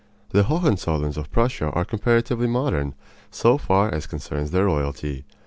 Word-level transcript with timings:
The 0.31 0.45
Hohenzollerns 0.45 1.15
of 1.15 1.29
Prussia 1.29 1.69
are 1.69 1.85
comparatively 1.85 2.47
modern, 2.47 2.95
so 3.29 3.59
far 3.59 3.93
as 3.93 4.07
concerns 4.07 4.49
their 4.49 4.65
royalty. 4.65 5.25